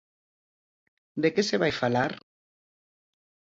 [1.21, 2.11] De que se vai falar?